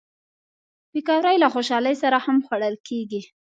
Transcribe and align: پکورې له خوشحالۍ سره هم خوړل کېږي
پکورې 0.91 1.35
له 1.43 1.47
خوشحالۍ 1.53 1.95
سره 2.03 2.17
هم 2.25 2.37
خوړل 2.45 2.75
کېږي 2.87 3.21